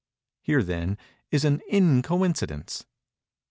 [0.41, 0.97] Here, then,
[1.29, 2.85] is an _in_coincidence.